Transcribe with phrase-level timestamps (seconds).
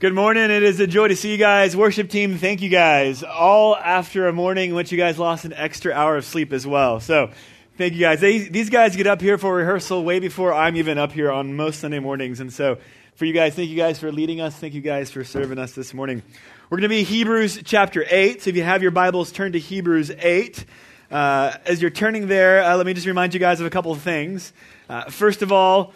[0.00, 0.44] Good morning.
[0.52, 1.76] It is a joy to see you guys.
[1.76, 3.24] Worship team, thank you guys.
[3.24, 6.64] All after a morning in which you guys lost an extra hour of sleep as
[6.64, 7.00] well.
[7.00, 7.32] So,
[7.78, 8.20] thank you guys.
[8.20, 11.56] They, these guys get up here for rehearsal way before I'm even up here on
[11.56, 12.38] most Sunday mornings.
[12.38, 12.78] And so,
[13.16, 14.54] for you guys, thank you guys for leading us.
[14.54, 16.22] Thank you guys for serving us this morning.
[16.70, 18.42] We're going to be Hebrews chapter 8.
[18.42, 20.64] So, if you have your Bibles, turn to Hebrews 8.
[21.10, 23.90] Uh, as you're turning there, uh, let me just remind you guys of a couple
[23.90, 24.52] of things.
[24.88, 25.92] Uh, first of all,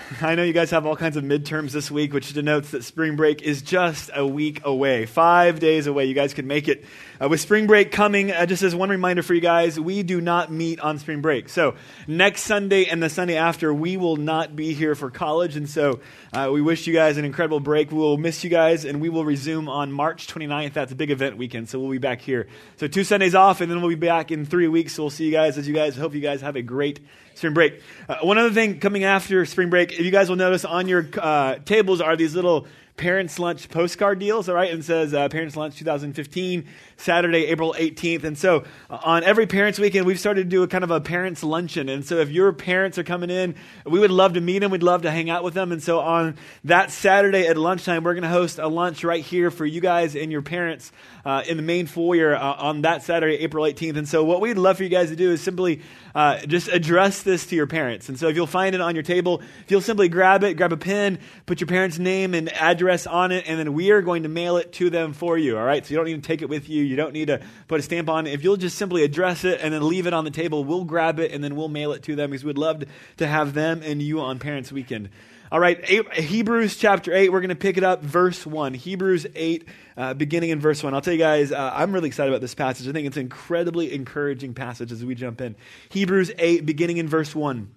[0.22, 3.16] I know you guys have all kinds of midterms this week, which denotes that spring
[3.16, 6.06] break is just a week away, five days away.
[6.06, 6.84] You guys can make it.
[7.20, 10.20] Uh, with spring break coming, uh, just as one reminder for you guys, we do
[10.20, 11.48] not meet on spring break.
[11.48, 11.74] So
[12.06, 15.56] next Sunday and the Sunday after, we will not be here for college.
[15.56, 16.00] And so
[16.32, 17.90] uh, we wish you guys an incredible break.
[17.92, 20.72] We will miss you guys, and we will resume on March 29th.
[20.72, 22.48] That's a big event weekend, so we'll be back here.
[22.76, 24.94] So two Sundays off, and then we'll be back in three weeks.
[24.94, 27.00] So we'll see you guys as you guys hope you guys have a great
[27.34, 27.82] spring break.
[28.08, 31.08] Uh, one other thing coming after spring break, if you guys will notice on your
[31.18, 34.70] uh, tables are these little Parents Lunch postcard deals, all right?
[34.70, 38.24] And says uh, Parents Lunch 2015, Saturday, April 18th.
[38.24, 41.00] And so uh, on every Parents Weekend, we've started to do a kind of a
[41.00, 41.88] parents luncheon.
[41.88, 43.54] And so if your parents are coming in,
[43.86, 44.70] we would love to meet them.
[44.70, 45.72] We'd love to hang out with them.
[45.72, 49.50] And so on that Saturday at lunchtime, we're going to host a lunch right here
[49.50, 50.92] for you guys and your parents
[51.24, 53.96] uh, in the main foyer uh, on that Saturday, April 18th.
[53.96, 55.80] And so what we'd love for you guys to do is simply
[56.14, 58.08] uh, just address this to your parents.
[58.08, 60.72] And so if you'll find it on your table, if you'll simply grab it, grab
[60.72, 64.24] a pen, put your parents' name and address on it, and then we are going
[64.24, 65.58] to mail it to them for you.
[65.58, 65.84] All right?
[65.84, 66.82] So you don't need to take it with you.
[66.82, 68.32] You don't need to put a stamp on it.
[68.32, 71.18] If you'll just simply address it and then leave it on the table, we'll grab
[71.18, 72.84] it and then we'll mail it to them because we'd love
[73.16, 75.08] to have them and you on Parents Weekend.
[75.52, 78.72] All right, Hebrews chapter 8, we're going to pick it up, verse 1.
[78.72, 80.94] Hebrews 8, uh, beginning in verse 1.
[80.94, 82.88] I'll tell you guys, uh, I'm really excited about this passage.
[82.88, 85.54] I think it's an incredibly encouraging passage as we jump in.
[85.90, 87.70] Hebrews 8, beginning in verse 1.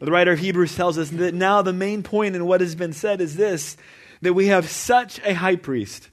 [0.00, 2.94] The writer of Hebrews tells us that now the main point in what has been
[2.94, 3.76] said is this
[4.22, 6.08] that we have such a high priest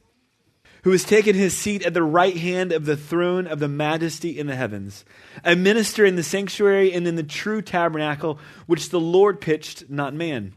[0.84, 4.38] who has taken his seat at the right hand of the throne of the majesty
[4.38, 5.06] in the heavens,
[5.46, 10.14] a minister in the sanctuary and in the true tabernacle which the Lord pitched, not
[10.14, 10.54] man.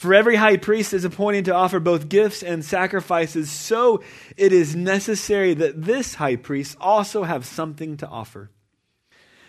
[0.00, 4.02] For every high priest is appointed to offer both gifts and sacrifices, so
[4.34, 8.50] it is necessary that this high priest also have something to offer.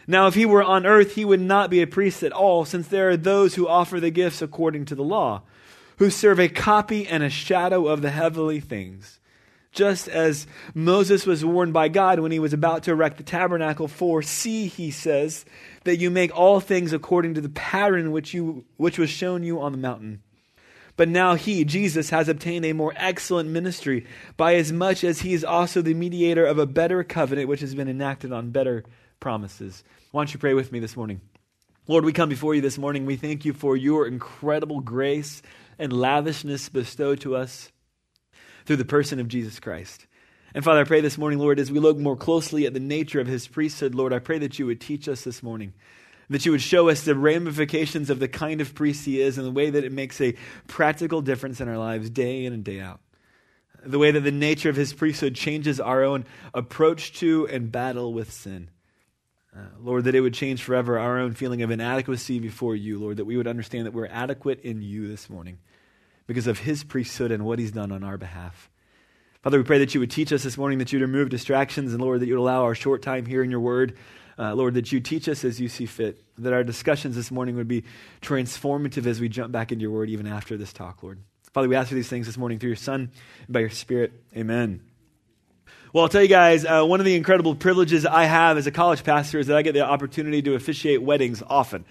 [0.07, 2.89] Now, if he were on earth, he would not be a priest at all, since
[2.89, 5.44] there are those who offer the gifts according to the law,
[6.00, 9.22] who serve a copy and a shadow of the heavenly things.
[9.72, 13.88] Just as Moses was warned by God when he was about to erect the tabernacle,
[13.88, 15.45] for see, he says,
[15.85, 19.62] that you make all things according to the pattern which, you, which was shown you
[19.62, 20.22] on the mountain.
[20.97, 24.06] But now he, Jesus, has obtained a more excellent ministry
[24.38, 27.74] by as much as he is also the mediator of a better covenant which has
[27.75, 28.84] been enacted on better
[29.19, 29.84] promises.
[30.12, 31.22] Why don't you pray with me this morning?
[31.88, 33.06] Lord, we come before you this morning.
[33.06, 35.41] We thank you for your incredible grace
[35.80, 37.72] and lavishness bestowed to us
[38.66, 40.06] through the person of Jesus Christ.
[40.53, 43.22] And Father, I pray this morning, Lord, as we look more closely at the nature
[43.22, 45.74] of his priesthood, Lord, I pray that you would teach us this morning
[46.31, 49.46] that you would show us the ramifications of the kind of priest he is and
[49.46, 50.34] the way that it makes a
[50.66, 53.02] practical difference in our lives day in and day out.
[53.84, 58.14] The way that the nature of his priesthood changes our own approach to and battle
[58.14, 58.69] with sin.
[59.53, 63.18] Uh, Lord, that it would change forever our own feeling of inadequacy before you, Lord,
[63.18, 65.58] that we would understand that we're adequate in you this morning
[66.28, 68.69] because of his priesthood and what he's done on our behalf.
[69.42, 72.02] Father, we pray that you would teach us this morning, that you'd remove distractions, and
[72.02, 73.98] Lord, that you'd allow our short time here in your word
[74.41, 77.56] uh, Lord, that you teach us as you see fit, that our discussions this morning
[77.57, 77.84] would be
[78.22, 81.19] transformative as we jump back into your word even after this talk, Lord.
[81.53, 83.12] Father, we ask for these things this morning through your Son
[83.46, 84.13] and by your Spirit.
[84.35, 84.91] Amen.
[85.94, 88.72] Well, I'll tell you guys, uh, one of the incredible privileges I have as a
[88.72, 91.84] college pastor is that I get the opportunity to officiate weddings often.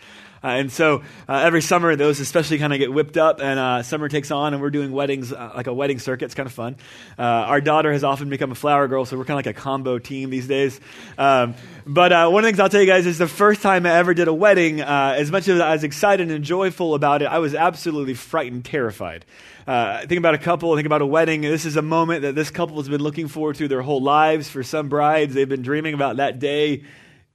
[0.42, 3.82] Uh, and so uh, every summer, those especially kind of get whipped up, and uh,
[3.82, 6.24] summer takes on, and we're doing weddings, uh, like a wedding circuit.
[6.24, 6.76] It's kind of fun.
[7.18, 9.60] Uh, our daughter has often become a flower girl, so we're kind of like a
[9.60, 10.80] combo team these days.
[11.18, 11.54] Um,
[11.86, 13.90] but uh, one of the things I'll tell you guys is the first time I
[13.96, 17.38] ever did a wedding, as much as I was excited and joyful about it, I
[17.38, 19.26] was absolutely frightened, terrified.
[19.70, 21.42] Uh, think about a couple, think about a wedding.
[21.42, 24.48] This is a moment that this couple has been looking forward to their whole lives.
[24.48, 26.82] For some brides, they've been dreaming about that day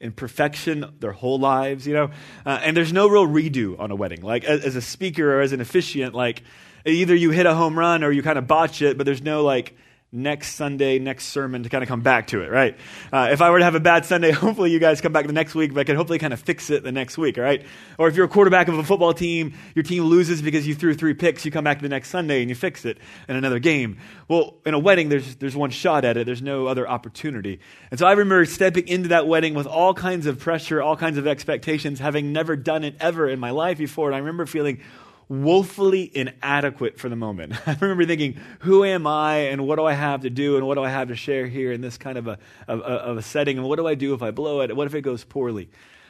[0.01, 2.11] in perfection their whole lives, you know?
[2.45, 4.19] Uh, and there's no real redo on a wedding.
[4.21, 6.43] Like, as, as, a speaker or as an officiant, like,
[6.85, 9.41] either you hit a home run or you kind of botch it, but there's no,
[9.41, 9.73] like,
[10.15, 12.77] next Sunday, next sermon to kind of come back to it, right?
[13.11, 15.33] Uh, if I were to have a bad Sunday, hopefully you guys come back the
[15.33, 17.65] next week, but I can hopefully kind of fix it the next week, all right?
[17.97, 20.93] Or if you're a quarterback of a football team, your team loses because you threw
[20.93, 22.97] three picks, you come back the next Sunday and you fix it
[23.27, 23.97] in another game.
[24.27, 27.59] Well, in a wedding, there's, there's one shot at it, there's no other opportunity.
[27.91, 31.17] And so I remember stepping into that wedding with all kinds of pressure, all kinds
[31.17, 34.07] of expectations, having never done it ever in my life before.
[34.07, 34.81] And I remember feeling
[35.27, 37.53] woefully inadequate for the moment.
[37.67, 40.75] I remember thinking, who am I and what do I have to do and what
[40.75, 42.37] do I have to share here in this kind of a,
[42.67, 44.75] of, of a setting and what do I do if I blow it?
[44.75, 45.69] What if it goes poorly?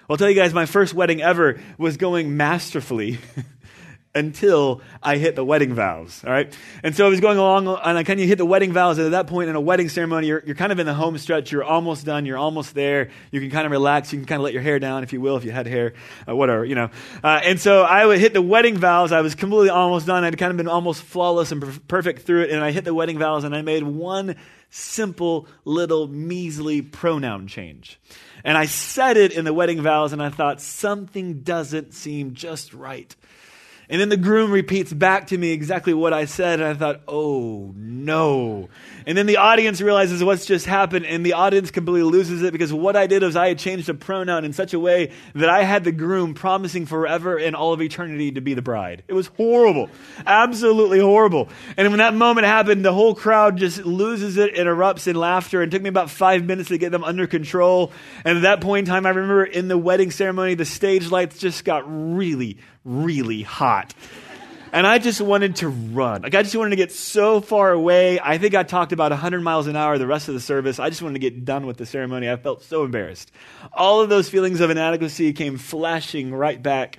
[0.10, 3.18] I'll tell you guys, my first wedding ever was going masterfully.
[4.16, 6.24] until I hit the wedding vows.
[6.26, 6.58] All right.
[6.82, 8.98] And so I was going along and I kind of hit the wedding vows.
[8.98, 11.18] And at that point in a wedding ceremony, you're, you're kind of in the home
[11.18, 11.52] stretch.
[11.52, 12.26] You're almost done.
[12.26, 13.10] You're almost there.
[13.32, 14.14] You can kind of relax.
[14.14, 15.94] You can kind of let your hair down, if you will, if you had hair,
[16.28, 16.90] uh, whatever, you know.
[17.24, 19.12] Uh, and so I would hit the wedding vows.
[19.12, 20.24] I was completely almost done.
[20.24, 22.52] I'd kind of been almost flawless and per- perfect through it.
[22.52, 24.38] And I hit the wedding vows and I made one
[24.70, 28.00] simple little measly pronoun change.
[28.44, 32.74] And I said it in the wedding vows and I thought something doesn't seem just
[32.74, 33.14] right.
[33.90, 37.02] And then the groom repeats back to me exactly what I said, and I thought,
[37.08, 38.70] oh no.
[39.06, 42.74] And then the audience realizes what's just happened, and the audience completely loses it because
[42.74, 45.64] what I did was I had changed a pronoun in such a way that I
[45.64, 49.04] had the groom promising forever and all of eternity to be the bride.
[49.08, 49.90] It was horrible.
[50.26, 51.50] Absolutely horrible.
[51.78, 55.62] And when that moment happened, the whole crowd just loses it and erupts in laughter.
[55.62, 57.92] And it took me about five minutes to get them under control.
[58.24, 61.38] And at that point in time, I remember in the wedding ceremony, the stage lights
[61.38, 63.94] just got really, really hot.
[64.72, 66.24] And I just wanted to run.
[66.24, 68.20] Like, I just wanted to get so far away.
[68.22, 70.80] I think I talked about 100 miles an hour the rest of the service.
[70.80, 72.30] I just wanted to get done with the ceremony.
[72.30, 73.32] I felt so embarrassed.
[73.72, 76.98] All of those feelings of inadequacy came flashing right back,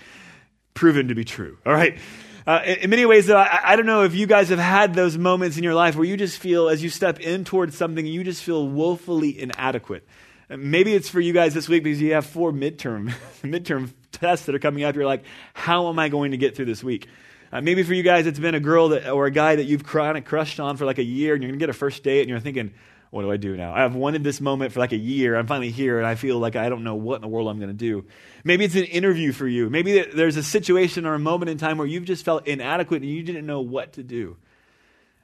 [0.73, 1.59] proven to be true.
[1.67, 1.99] All right?
[2.47, 4.95] Uh, in, in, many ways, though, I, I don't know if you guys have had
[4.95, 8.07] those moments in your life where you just feel, as you step in towards something,
[8.07, 10.07] you just feel woefully inadequate.
[10.49, 13.11] Maybe it's for you guys this week because you have four midterm
[13.43, 14.95] midterm tests that are coming up.
[14.95, 15.25] You're like,
[15.55, 17.09] how am I going to get through this week?
[17.53, 19.85] Uh, maybe for you guys, it's been a girl that, or a guy that you've
[19.85, 22.03] kind of crushed on for like a year, and you're going to get a first
[22.03, 22.73] date, and you're thinking,
[23.11, 23.73] what do I do now?
[23.73, 25.37] I've wanted this moment for like a year.
[25.37, 27.59] I'm finally here, and I feel like I don't know what in the world I'm
[27.59, 28.05] going to do.
[28.45, 29.71] Maybe it's an interview for you.
[29.71, 33.11] Maybe there's a situation or a moment in time where you've just felt inadequate and
[33.11, 34.37] you didn't know what to do.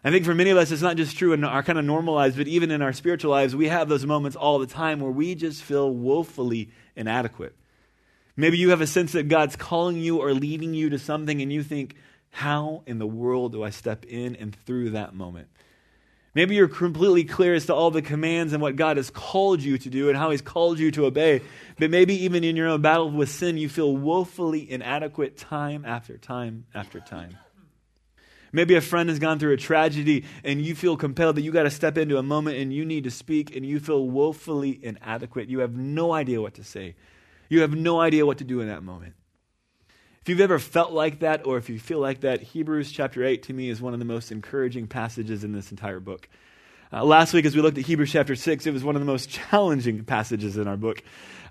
[0.05, 2.15] I think for many of us, it's not just true in our kind of normal
[2.15, 5.13] lives, but even in our spiritual lives, we have those moments all the time where
[5.13, 7.55] we just feel woefully inadequate.
[8.37, 11.53] Maybe you have a sense that God's calling you or leading you to something, and
[11.53, 11.97] you think,
[12.31, 15.49] how in the world do I step in and through that moment?
[16.35, 19.77] Maybe you're completely clear as to all the commands and what God has called you
[19.77, 21.43] to do and how He's called you to obey.
[21.79, 26.17] But maybe even in your own battle with sin, you feel woefully inadequate time after
[26.17, 27.37] time after time.
[28.51, 31.63] Maybe a friend has gone through a tragedy and you feel compelled that you got
[31.63, 35.49] to step into a moment and you need to speak and you feel woefully inadequate.
[35.49, 36.95] You have no idea what to say.
[37.53, 39.13] You have no idea what to do in that moment.
[40.23, 43.43] If you've ever felt like that or if you feel like that, Hebrews chapter 8
[43.43, 46.31] to me is one of the most encouraging passages in this entire book.
[46.91, 49.07] Uh, last week, as we looked at Hebrews chapter 6, it was one of the
[49.07, 51.03] most challenging passages in our book.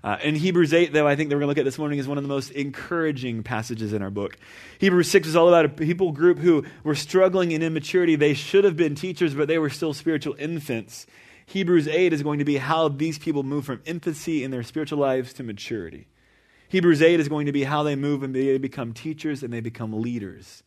[0.02, 2.00] Uh, in Hebrews 8, though, I think that we're going to look at this morning
[2.00, 4.36] is one of the most encouraging passages in our book.
[4.80, 8.16] Hebrews 6 is all about a people group who were struggling in immaturity.
[8.16, 11.06] They should have been teachers, but they were still spiritual infants.
[11.52, 14.98] Hebrews 8 is going to be how these people move from infancy in their spiritual
[14.98, 16.06] lives to maturity.
[16.70, 19.60] Hebrews 8 is going to be how they move and they become teachers and they
[19.60, 20.62] become leaders.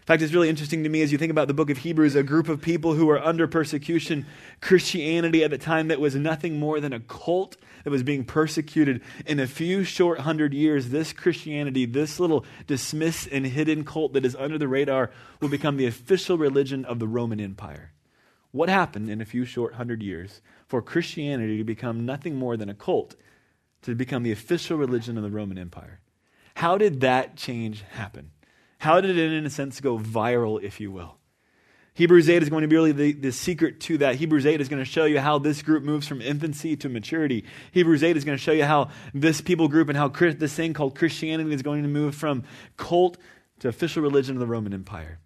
[0.00, 2.16] In fact, it's really interesting to me as you think about the book of Hebrews,
[2.16, 4.26] a group of people who were under persecution.
[4.60, 9.02] Christianity at the time that was nothing more than a cult that was being persecuted.
[9.26, 14.24] In a few short hundred years, this Christianity, this little dismissed and hidden cult that
[14.24, 17.92] is under the radar, will become the official religion of the Roman Empire.
[18.52, 22.68] What happened in a few short hundred years for Christianity to become nothing more than
[22.68, 23.16] a cult
[23.82, 26.00] to become the official religion of the Roman Empire.
[26.56, 28.32] How did that change happen?
[28.78, 31.16] How did it, in a sense, go viral, if you will?
[31.94, 34.16] Hebrews 8 is going to be really the, the secret to that.
[34.16, 37.44] Hebrews 8 is going to show you how this group moves from infancy to maturity.
[37.72, 40.72] Hebrews 8 is going to show you how this people group and how this thing
[40.72, 42.44] called Christianity is going to move from
[42.76, 43.18] cult
[43.58, 45.18] to official religion of the Roman Empire.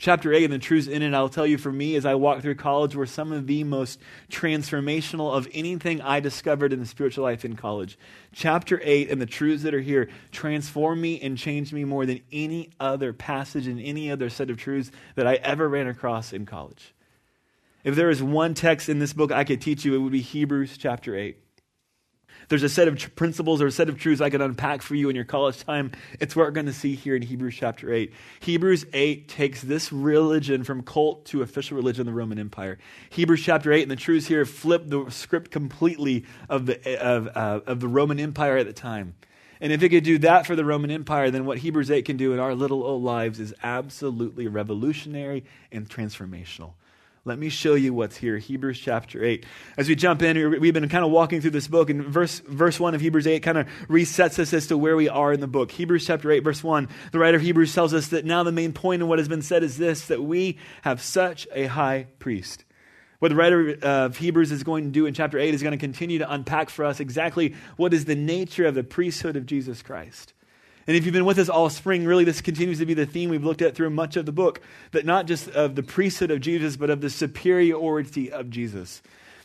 [0.00, 2.40] Chapter 8 and the truths in it, I'll tell you for me as I walked
[2.40, 7.22] through college, were some of the most transformational of anything I discovered in the spiritual
[7.22, 7.98] life in college.
[8.32, 12.22] Chapter 8 and the truths that are here transform me and changed me more than
[12.32, 16.46] any other passage and any other set of truths that I ever ran across in
[16.46, 16.94] college.
[17.84, 20.22] If there is one text in this book I could teach you, it would be
[20.22, 21.36] Hebrews chapter 8
[22.48, 25.08] there's a set of principles or a set of truths I could unpack for you
[25.08, 25.92] in your college time.
[26.18, 28.12] It's what we're going to see here in Hebrews chapter 8.
[28.40, 32.78] Hebrews 8 takes this religion from cult to official religion of the Roman Empire.
[33.10, 37.60] Hebrews chapter 8 and the truths here flip the script completely of the, of, uh,
[37.66, 39.14] of the Roman Empire at the time.
[39.60, 42.16] And if it could do that for the Roman Empire, then what Hebrews 8 can
[42.16, 46.72] do in our little old lives is absolutely revolutionary and transformational.
[47.26, 48.38] Let me show you what's here.
[48.38, 49.44] Hebrews chapter 8.
[49.76, 52.80] As we jump in, we've been kind of walking through this book, and verse, verse
[52.80, 55.46] 1 of Hebrews 8 kind of resets us as to where we are in the
[55.46, 55.70] book.
[55.70, 58.72] Hebrews chapter 8, verse 1, the writer of Hebrews tells us that now the main
[58.72, 62.64] point in what has been said is this that we have such a high priest.
[63.18, 65.78] What the writer of Hebrews is going to do in chapter 8 is going to
[65.78, 69.82] continue to unpack for us exactly what is the nature of the priesthood of Jesus
[69.82, 70.32] Christ.
[70.90, 73.30] And if you've been with us all spring, really this continues to be the theme
[73.30, 76.40] we've looked at through much of the book that not just of the priesthood of
[76.40, 79.00] Jesus, but of the superiority of Jesus.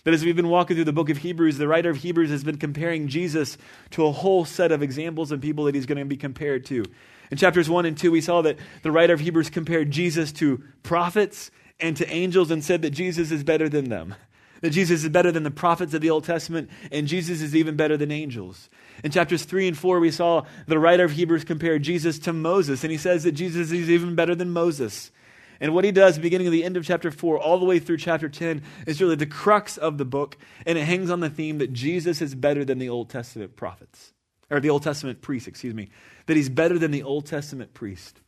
[0.05, 2.43] That as we've been walking through the book of Hebrews, the writer of Hebrews has
[2.43, 3.59] been comparing Jesus
[3.91, 6.83] to a whole set of examples and people that he's going to be compared to.
[7.29, 10.63] In chapters 1 and 2, we saw that the writer of Hebrews compared Jesus to
[10.81, 14.15] prophets and to angels and said that Jesus is better than them.
[14.62, 17.75] That Jesus is better than the prophets of the Old Testament, and Jesus is even
[17.75, 18.69] better than angels.
[19.03, 22.83] In chapters 3 and 4, we saw the writer of Hebrews compare Jesus to Moses,
[22.83, 25.12] and he says that Jesus is even better than Moses.
[25.59, 27.97] And what he does, beginning of the end of chapter 4, all the way through
[27.97, 31.59] chapter 10, is really the crux of the book, and it hangs on the theme
[31.59, 34.13] that Jesus is better than the Old Testament prophets,
[34.50, 35.89] or the Old Testament priest, excuse me,
[36.25, 38.21] that he's better than the Old Testament priest.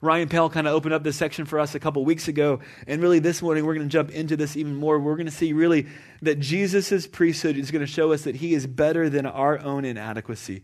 [0.00, 2.60] Ryan Pell kind of opened up this section for us a couple weeks ago.
[2.86, 4.98] And really, this morning, we're going to jump into this even more.
[4.98, 5.88] We're going to see really
[6.22, 9.84] that Jesus' priesthood is going to show us that he is better than our own
[9.84, 10.62] inadequacy.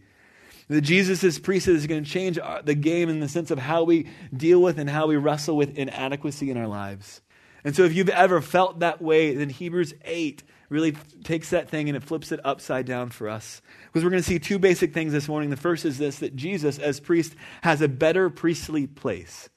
[0.69, 3.83] That Jesus' priesthood is going to change uh, the game in the sense of how
[3.83, 7.21] we deal with and how we wrestle with inadequacy in our lives.
[7.65, 10.43] And so, if you've ever felt that way, then Hebrews 8
[10.75, 13.63] really takes that thing and it flips it upside down for us.
[13.87, 15.51] Because we're going to see two basic things this morning.
[15.51, 19.49] The first is this that Jesus, as priest, has a better priestly place.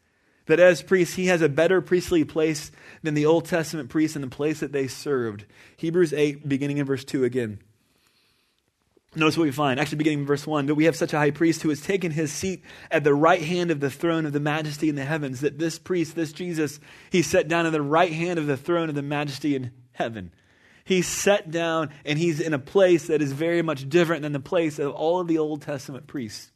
[0.46, 2.72] That as priest, he has a better priestly place
[3.04, 5.46] than the Old Testament priests in the place that they served.
[5.76, 7.60] Hebrews 8, beginning in verse 2 again.
[9.16, 11.32] Notice what we find, actually beginning in verse 1, that we have such a high
[11.32, 14.40] priest who has taken his seat at the right hand of the throne of the
[14.40, 18.12] majesty in the heavens, that this priest, this Jesus, he sat down at the right
[18.12, 20.32] hand of the throne of the majesty in heaven.
[20.88, 24.40] He's set down and he's in a place that is very much different than the
[24.40, 26.50] place of all of the Old Testament priests.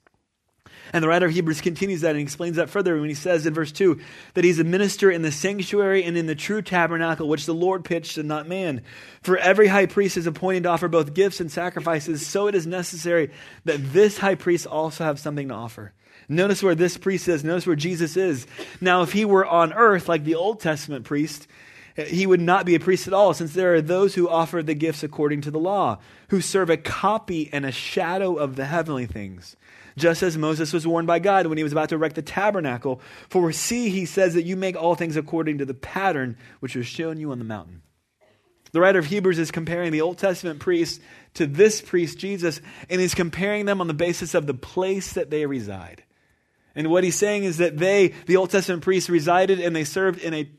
[0.93, 3.53] And the writer of Hebrews continues that and explains that further when he says in
[3.53, 4.00] verse 2
[4.35, 7.83] that he's a minister in the sanctuary and in the true tabernacle, which the Lord
[7.83, 8.83] pitched and not man.
[9.21, 12.65] For every high priest is appointed to offer both gifts and sacrifices, so it is
[12.65, 13.31] necessary
[13.65, 15.91] that this high priest also have something to offer.
[16.29, 17.43] Notice where this priest is.
[17.43, 18.47] Notice where Jesus is.
[18.79, 21.47] Now, if he were on earth like the Old Testament priest,
[21.95, 24.74] he would not be a priest at all, since there are those who offer the
[24.74, 29.05] gifts according to the law, who serve a copy and a shadow of the heavenly
[29.05, 29.55] things.
[29.98, 33.01] Just as Moses was warned by God when he was about to erect the tabernacle.
[33.29, 36.88] For see, he says that you make all things according to the pattern which was
[36.88, 37.81] shown you on the mountain.
[38.71, 41.01] The writer of Hebrews is comparing the Old Testament priests
[41.33, 45.29] to this priest, Jesus, and he's comparing them on the basis of the place that
[45.29, 46.03] they reside.
[46.74, 50.19] And what he's saying is that they, the Old Testament priests, resided and they served
[50.19, 50.50] in a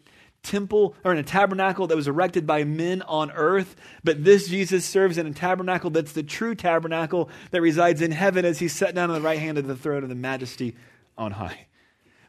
[0.43, 4.85] temple or in a tabernacle that was erected by men on earth, but this Jesus
[4.85, 8.95] serves in a tabernacle that's the true tabernacle that resides in heaven as he's set
[8.95, 10.77] down on the right hand of the throne of the majesty
[11.17, 11.67] on high.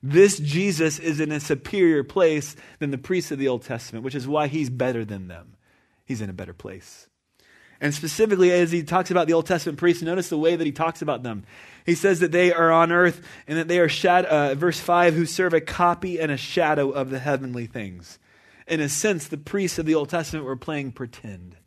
[0.01, 4.15] This Jesus is in a superior place than the priests of the Old Testament, which
[4.15, 5.55] is why he's better than them.
[6.05, 7.07] He's in a better place.
[7.83, 10.71] And specifically, as he talks about the Old Testament priests, notice the way that he
[10.71, 11.43] talks about them.
[11.85, 15.25] He says that they are on earth and that they are, uh, verse 5, who
[15.25, 18.19] serve a copy and a shadow of the heavenly things.
[18.69, 21.57] In a sense, the priests of the Old Testament were playing pretend.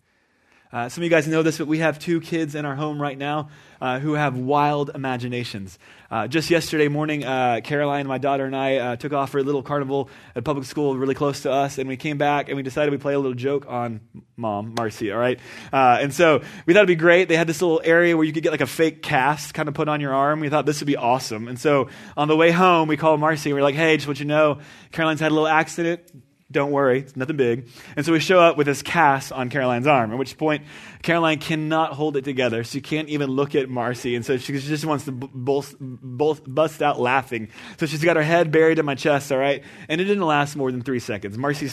[0.77, 3.01] Uh, some of you guys know this, but we have two kids in our home
[3.01, 3.49] right now
[3.81, 5.79] uh, who have wild imaginations.
[6.11, 9.43] Uh, just yesterday morning, uh, Caroline, my daughter, and I uh, took off for a
[9.43, 12.63] little carnival at public school really close to us, and we came back and we
[12.63, 14.03] decided we'd play a little joke on
[14.37, 15.41] mom, Marcy, all right?
[15.73, 17.31] Uh, and so we thought it'd be great.
[17.31, 19.75] They had this little area where you could get like a fake cast kind of
[19.75, 20.41] put on your arm.
[20.41, 21.49] We thought this would be awesome.
[21.49, 24.07] And so on the way home, we called Marcy and we are like, hey, just
[24.07, 24.59] want you to know,
[24.93, 26.03] Caroline's had a little accident
[26.49, 27.69] don't worry, it's nothing big.
[27.97, 30.63] And so we show up with this cast on Caroline's arm, at which point
[31.03, 32.63] Caroline cannot hold it together.
[32.63, 34.15] She can't even look at Marcy.
[34.15, 37.49] And so she just wants to bust out laughing.
[37.79, 39.65] So she's got her head buried in my chest, all right?
[39.89, 41.37] And it didn't last more than three seconds.
[41.37, 41.67] Marcy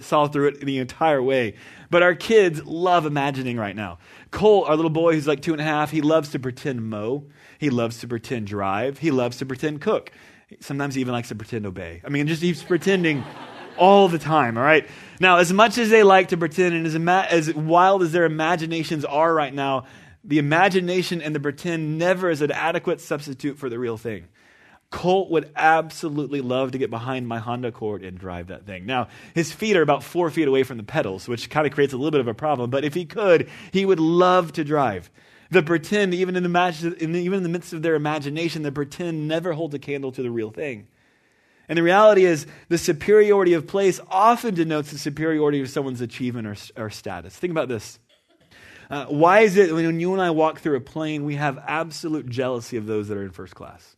[0.00, 1.54] saw through it the entire way.
[1.90, 3.98] But our kids love imagining right now.
[4.30, 7.24] Cole, our little boy who's like two and a half, he loves to pretend mow.
[7.58, 8.98] He loves to pretend drive.
[8.98, 10.12] He loves to pretend cook.
[10.60, 12.00] Sometimes he even likes to pretend obey.
[12.04, 13.24] I mean, just he's pretending
[13.80, 14.86] all the time, all right?
[15.18, 18.26] Now, as much as they like to pretend and as, ima- as wild as their
[18.26, 19.86] imaginations are right now,
[20.22, 24.28] the imagination and the pretend never is an adequate substitute for the real thing.
[24.90, 28.86] Colt would absolutely love to get behind my Honda Accord and drive that thing.
[28.86, 31.92] Now, his feet are about four feet away from the pedals, which kind of creates
[31.92, 35.10] a little bit of a problem, but if he could, he would love to drive.
[35.50, 39.52] The pretend, even in the, even in the midst of their imagination, the pretend never
[39.52, 40.88] holds a candle to the real thing.
[41.70, 46.48] And the reality is, the superiority of place often denotes the superiority of someone's achievement
[46.48, 47.36] or, or status.
[47.36, 48.00] Think about this.
[48.90, 52.28] Uh, why is it when you and I walk through a plane, we have absolute
[52.28, 53.94] jealousy of those that are in first class?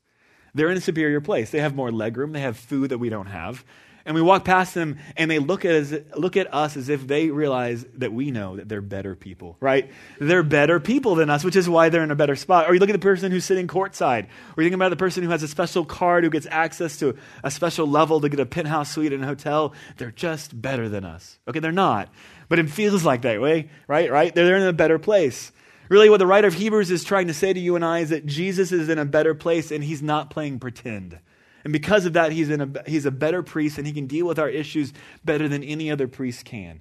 [0.55, 1.49] They're in a superior place.
[1.49, 3.65] They have more legroom, they have food that we don't have.
[4.05, 7.07] And we walk past them and they look at, us, look at us as if
[7.07, 9.91] they realize that we know that they're better people, right?
[10.19, 12.69] They're better people than us, which is why they're in a better spot.
[12.69, 14.27] Or you look at the person who's sitting courtside.
[14.57, 17.17] Or you think about the person who has a special card who gets access to
[17.45, 19.73] a special level to get a penthouse suite in a hotel.
[19.99, 21.39] They're just better than us.
[21.47, 22.09] Okay, they're not.
[22.49, 24.11] But it feels like that way, right?
[24.11, 24.35] Right?
[24.35, 25.53] They're in a better place.
[25.89, 28.11] Really, what the writer of Hebrews is trying to say to you and I is
[28.11, 31.19] that Jesus is in a better place and he's not playing pretend.
[31.65, 34.27] And because of that, he's, in a, he's a better priest and he can deal
[34.27, 34.93] with our issues
[35.25, 36.81] better than any other priest can.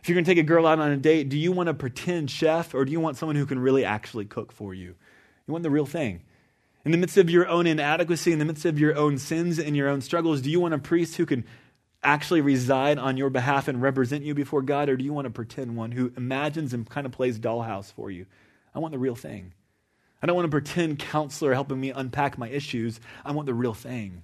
[0.00, 1.74] If you're going to take a girl out on a date, do you want a
[1.74, 4.94] pretend chef or do you want someone who can really actually cook for you?
[5.46, 6.22] You want the real thing.
[6.84, 9.76] In the midst of your own inadequacy, in the midst of your own sins and
[9.76, 11.44] your own struggles, do you want a priest who can
[12.02, 15.30] actually reside on your behalf and represent you before God, or do you want to
[15.30, 18.26] pretend one who imagines and kind of plays dollhouse for you?
[18.74, 19.52] I want the real thing.
[20.22, 23.00] I don't want to pretend counselor helping me unpack my issues.
[23.24, 24.22] I want the real thing.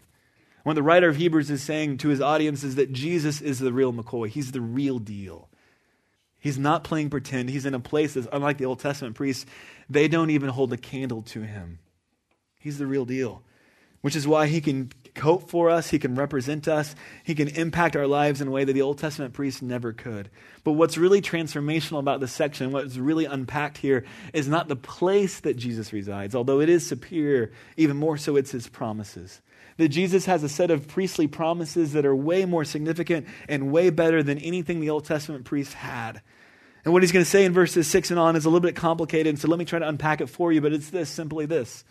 [0.65, 3.73] What the writer of Hebrews is saying to his audience is that Jesus is the
[3.73, 4.29] real McCoy.
[4.29, 5.49] He's the real deal.
[6.39, 7.51] He's not playing pretend.
[7.51, 9.47] He's in a place that's unlike the Old Testament priests.
[9.91, 11.79] They don't even hold a candle to him.
[12.59, 13.43] He's the real deal,
[14.01, 17.97] which is why he can hope for us, he can represent us, he can impact
[17.97, 20.31] our lives in a way that the Old Testament priests never could.
[20.64, 25.40] But what's really transformational about this section, what's really unpacked here, is not the place
[25.40, 29.42] that Jesus resides, although it is superior, even more so, it's his promises.
[29.76, 33.90] That Jesus has a set of priestly promises that are way more significant and way
[33.90, 36.23] better than anything the Old Testament priests had.
[36.85, 38.76] And what he's going to say in verses 6 and on is a little bit
[38.76, 41.85] complicated, so let me try to unpack it for you, but it's this simply this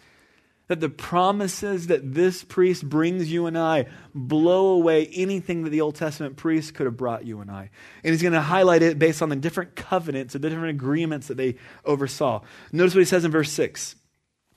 [0.71, 5.81] that the promises that this priest brings you and I blow away anything that the
[5.81, 7.69] Old Testament priest could have brought you and I.
[8.05, 11.35] And he's going to highlight it based on the different covenants, the different agreements that
[11.35, 12.41] they oversaw.
[12.71, 13.97] Notice what he says in verse 6.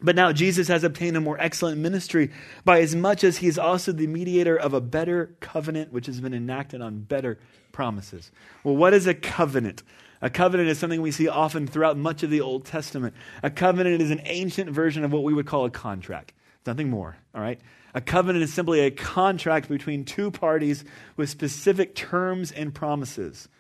[0.01, 2.31] But now Jesus has obtained a more excellent ministry
[2.65, 6.21] by as much as he is also the mediator of a better covenant, which has
[6.21, 7.41] been enacted on better
[7.73, 8.31] promises.
[8.63, 9.83] Well, what is a covenant?
[10.25, 13.15] A covenant is something we see often throughout much of the Old Testament.
[13.43, 16.33] A covenant is an ancient version of what we would call a contract.
[16.67, 17.61] Nothing more, all right?
[17.93, 20.83] A covenant is simply a contract between two parties
[21.19, 23.51] with specific terms and promises.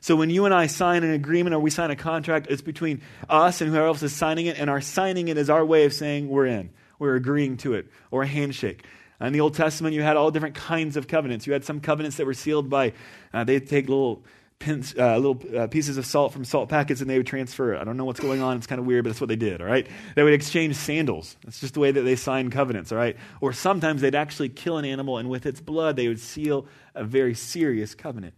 [0.00, 3.02] So when you and I sign an agreement or we sign a contract, it's between
[3.28, 5.92] us and whoever else is signing it, and our signing it is our way of
[5.92, 6.70] saying we're in.
[6.98, 8.86] We're agreeing to it, or a handshake.
[9.20, 11.46] In the Old Testament, you had all different kinds of covenants.
[11.46, 12.94] You had some covenants that were sealed by,
[13.34, 14.24] uh, they'd take little
[14.64, 17.80] pins, uh, little uh, pieces of salt from salt packets and they would transfer it.
[17.80, 18.56] I don't know what's going on.
[18.56, 19.86] It's kind of weird, but that's what they did, all right?
[20.16, 21.36] They would exchange sandals.
[21.44, 23.16] That's just the way that they signed covenants, all right?
[23.40, 27.04] Or sometimes they'd actually kill an animal and with its blood they would seal a
[27.04, 28.34] very serious covenant.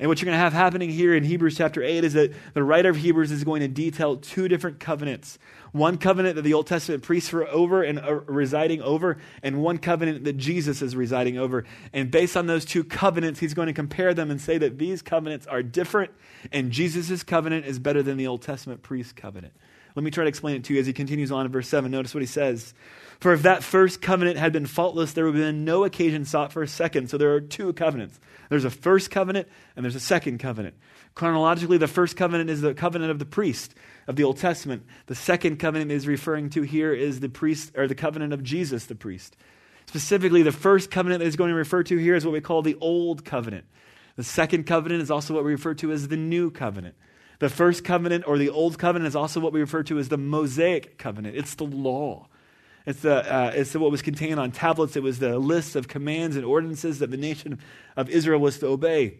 [0.00, 2.62] And what you're going to have happening here in Hebrews chapter 8 is that the
[2.62, 5.38] writer of Hebrews is going to detail two different covenants.
[5.72, 9.76] One covenant that the Old Testament priests were over and uh, residing over, and one
[9.76, 11.66] covenant that Jesus is residing over.
[11.92, 15.02] And based on those two covenants, he's going to compare them and say that these
[15.02, 16.12] covenants are different,
[16.50, 19.52] and Jesus' covenant is better than the Old Testament priest covenant.
[20.00, 21.90] Let me try to explain it to you as he continues on in verse 7.
[21.90, 22.72] Notice what he says.
[23.18, 26.54] For if that first covenant had been faultless, there would have been no occasion sought
[26.54, 27.10] for a second.
[27.10, 28.18] So there are two covenants.
[28.48, 30.74] There's a first covenant and there's a second covenant.
[31.14, 33.74] Chronologically, the first covenant is the covenant of the priest
[34.06, 34.86] of the Old Testament.
[35.04, 38.86] The second covenant is referring to here is the priest or the covenant of Jesus
[38.86, 39.36] the priest.
[39.84, 42.62] Specifically, the first covenant that is going to refer to here is what we call
[42.62, 43.66] the Old Covenant.
[44.16, 46.94] The second covenant is also what we refer to as the New Covenant.
[47.40, 50.18] The first covenant or the Old Covenant is also what we refer to as the
[50.18, 51.36] Mosaic Covenant.
[51.36, 52.28] It's the law.
[52.86, 54.94] It's, the, uh, it's what was contained on tablets.
[54.94, 57.58] It was the list of commands and ordinances that the nation
[57.96, 59.18] of Israel was to obey.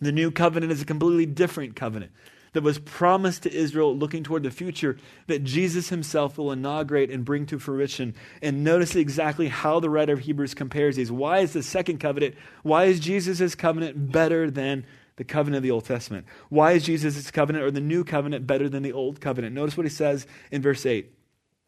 [0.00, 2.10] The new covenant is a completely different covenant
[2.52, 4.98] that was promised to Israel looking toward the future
[5.28, 8.14] that Jesus himself will inaugurate and bring to fruition.
[8.42, 11.12] And notice exactly how the writer of Hebrews compares these.
[11.12, 14.84] Why is the second covenant, why is Jesus' covenant better than
[15.16, 16.26] the covenant of the Old Testament?
[16.48, 19.54] Why is Jesus' covenant or the new covenant better than the old covenant?
[19.54, 21.12] Notice what he says in verse 8.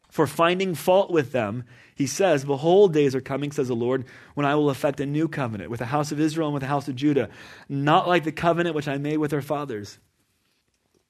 [0.09, 4.45] For finding fault with them, he says, Behold, days are coming, says the Lord, when
[4.45, 6.87] I will effect a new covenant with the house of Israel and with the house
[6.87, 7.29] of Judah,
[7.67, 9.99] not like the covenant which I made with their fathers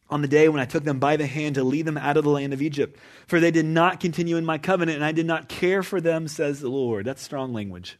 [0.10, 2.24] on the day when I took them by the hand to lead them out of
[2.24, 3.00] the land of Egypt.
[3.28, 6.28] For they did not continue in my covenant, and I did not care for them,
[6.28, 7.06] says the Lord.
[7.06, 7.98] That's strong language.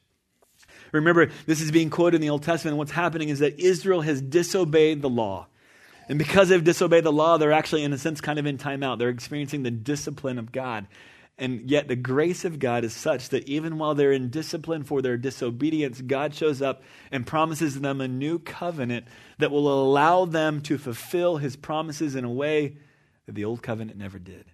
[0.96, 2.74] Remember, this is being quoted in the Old Testament.
[2.74, 5.48] And what's happening is that Israel has disobeyed the law.
[6.08, 9.00] And because they've disobeyed the law, they're actually, in a sense, kind of in timeout.
[9.00, 10.88] They're experiencing the discipline of God.
[11.38, 15.02] And yet, the grace of God is such that even while they're in discipline for
[15.02, 19.08] their disobedience, God shows up and promises them a new covenant
[19.40, 22.78] that will allow them to fulfill his promises in a way
[23.26, 24.46] that the old covenant never did.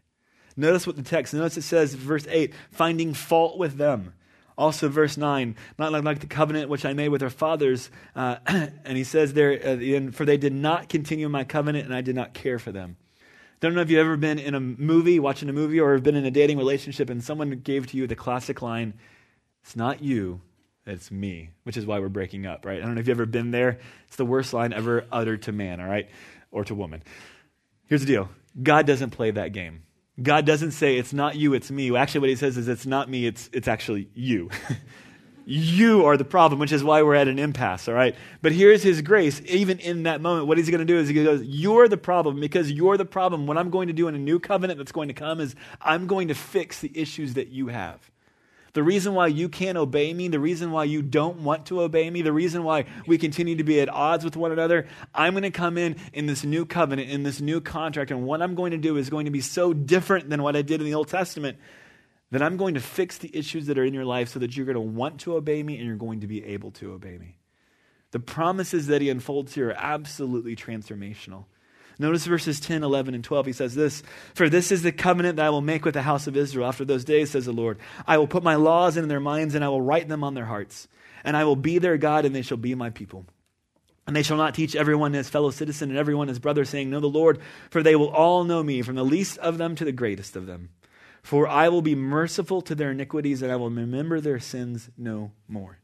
[0.58, 4.14] Notice what the text, notice it says, verse 8, finding fault with them.
[4.62, 7.90] Also, verse 9, not like, like the covenant which I made with our fathers.
[8.16, 12.02] Uh, and he says there, uh, for they did not continue my covenant, and I
[12.02, 12.96] did not care for them.
[13.18, 13.18] I
[13.60, 16.16] don't know if you've ever been in a movie, watching a movie, or have been
[16.16, 18.94] in a dating relationship and someone gave to you the classic line,
[19.64, 20.42] It's not you,
[20.86, 22.78] it's me, which is why we're breaking up, right?
[22.78, 23.80] I don't know if you've ever been there.
[24.06, 26.08] It's the worst line ever uttered to man, all right?
[26.52, 27.02] Or to woman.
[27.88, 28.30] Here's the deal
[28.62, 29.82] God doesn't play that game.
[30.22, 31.96] God doesn't say, It's not you, it's me.
[31.96, 34.50] Actually, what he says is, It's not me, it's, it's actually you.
[35.46, 38.16] You are the problem, which is why we're at an impasse, all right?
[38.42, 39.42] But here's his grace.
[39.46, 42.40] Even in that moment, what he's going to do is he goes, You're the problem
[42.40, 43.48] because you're the problem.
[43.48, 46.08] What I'm going to do in a new covenant that's going to come is I'm
[46.08, 48.11] going to fix the issues that you have.
[48.74, 52.10] The reason why you can't obey me, the reason why you don't want to obey
[52.10, 55.44] me, the reason why we continue to be at odds with one another, I'm going
[55.44, 58.72] to come in in this new covenant, in this new contract, and what I'm going
[58.72, 61.10] to do is going to be so different than what I did in the Old
[61.10, 61.58] Testament
[62.32, 64.66] that I'm going to fix the issues that are in your life so that you're
[64.66, 67.38] going to want to obey me and you're going to be able to obey me.
[68.12, 71.46] The promises that he unfolds here are absolutely transformational.
[72.00, 73.46] Notice verses 10, 11, and 12.
[73.46, 76.28] He says this For this is the covenant that I will make with the house
[76.28, 77.78] of Israel after those days, says the Lord.
[78.08, 80.46] I will put my laws in their minds, and I will write them on their
[80.46, 80.88] hearts.
[81.24, 83.26] And I will be their God, and they shall be my people.
[84.08, 87.00] And they shall not teach everyone his fellow citizen and everyone his brother, saying, Know
[87.00, 89.92] the Lord, for they will all know me, from the least of them to the
[89.92, 90.70] greatest of them.
[91.22, 95.32] For I will be merciful to their iniquities, and I will remember their sins no
[95.48, 95.78] more.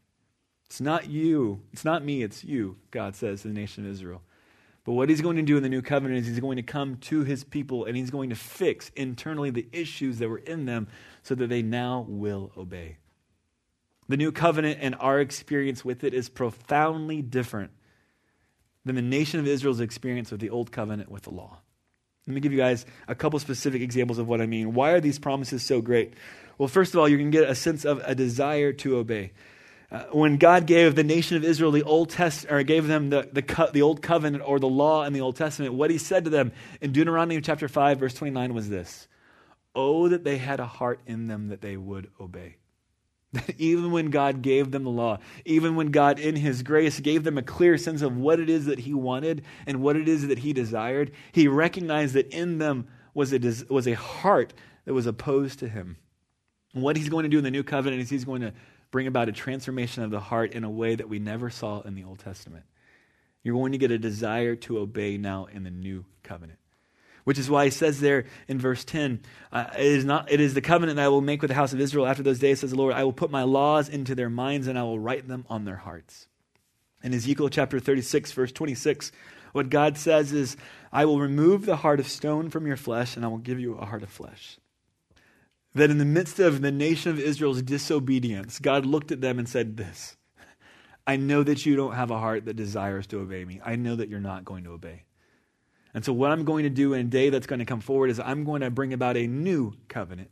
[0.66, 1.62] It's not you.
[1.72, 2.24] It's not me.
[2.24, 4.22] It's you, God says to the nation of Israel.
[4.88, 6.96] But what he's going to do in the new covenant is he's going to come
[6.96, 10.88] to his people and he's going to fix internally the issues that were in them
[11.24, 12.96] so that they now will obey.
[14.08, 17.72] The new covenant and our experience with it is profoundly different
[18.86, 21.58] than the nation of Israel's experience with the old covenant with the law.
[22.26, 24.74] Let me give you guys a couple specific examples of what I mean.
[24.74, 26.14] Why are these promises so great?
[26.58, 29.34] Well, first of all, you can get a sense of a desire to obey.
[29.90, 33.30] Uh, when God gave the nation of Israel the Old Test, or gave them the,
[33.32, 36.26] the, co- the Old Covenant or the law in the Old Testament, what he said
[36.26, 39.08] to them in Deuteronomy chapter 5, verse 29 was this
[39.74, 42.58] Oh, that they had a heart in them that they would obey.
[43.58, 47.38] even when God gave them the law, even when God, in His grace, gave them
[47.38, 50.40] a clear sense of what it is that He wanted and what it is that
[50.40, 54.54] He desired, He recognized that in them was a, was a heart
[54.86, 55.98] that was opposed to Him.
[56.74, 58.54] And what He's going to do in the new covenant is He's going to
[58.92, 61.96] bring about a transformation of the heart in a way that we never saw in
[61.96, 62.66] the Old Testament.
[63.44, 66.60] You're going to get a desire to obey now in the new covenant
[67.28, 69.20] which is why he says there in verse 10
[69.52, 71.74] uh, it, is not, it is the covenant that I will make with the house
[71.74, 72.94] of Israel after those days, says the Lord.
[72.94, 75.76] I will put my laws into their minds and I will write them on their
[75.76, 76.30] hearts.
[77.04, 79.12] In Ezekiel chapter 36, verse 26,
[79.52, 80.56] what God says is,
[80.90, 83.76] I will remove the heart of stone from your flesh and I will give you
[83.76, 84.58] a heart of flesh.
[85.78, 89.48] That in the midst of the nation of Israel's disobedience, God looked at them and
[89.48, 90.18] said, This.
[91.06, 93.62] I know that you don't have a heart that desires to obey me.
[93.64, 95.04] I know that you're not going to obey.
[95.94, 98.10] And so, what I'm going to do in a day that's going to come forward
[98.10, 100.32] is I'm going to bring about a new covenant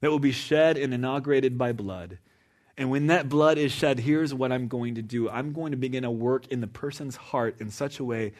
[0.00, 2.18] that will be shed and inaugurated by blood.
[2.76, 5.78] And when that blood is shed, here's what I'm going to do I'm going to
[5.78, 8.32] begin a work in the person's heart in such a way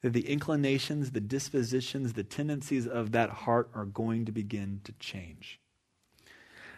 [0.00, 4.92] that the inclinations, the dispositions, the tendencies of that heart are going to begin to
[4.92, 5.60] change.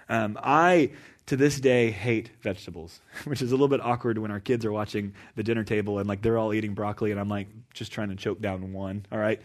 [0.09, 0.91] Um, I
[1.27, 4.73] to this day hate vegetables, which is a little bit awkward when our kids are
[4.73, 8.11] watching the dinner table and like they're all eating broccoli and I'm like just trying
[8.11, 9.07] to choke down one.
[9.11, 9.41] All right,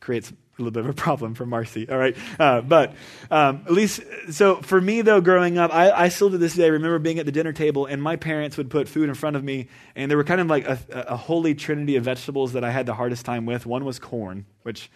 [0.00, 1.88] creates a little bit of a problem for Marcy.
[1.88, 2.94] All right, uh, but
[3.30, 6.70] um, at least so for me though, growing up, I, I, still to this day
[6.70, 9.44] remember being at the dinner table and my parents would put food in front of
[9.44, 12.70] me and there were kind of like a, a holy trinity of vegetables that I
[12.70, 13.66] had the hardest time with.
[13.66, 14.90] One was corn, which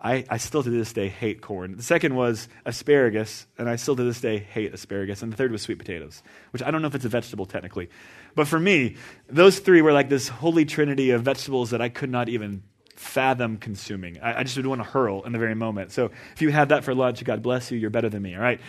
[0.00, 1.76] I, I still to this day hate corn.
[1.76, 5.22] The second was asparagus, and I still to this day hate asparagus.
[5.22, 7.88] And the third was sweet potatoes, which I don't know if it's a vegetable technically.
[8.34, 8.96] But for me,
[9.28, 12.62] those three were like this holy trinity of vegetables that I could not even
[12.96, 14.20] fathom consuming.
[14.20, 15.92] I, I just would want to hurl in the very moment.
[15.92, 18.42] So if you had that for lunch, God bless you, you're better than me, all
[18.42, 18.60] right?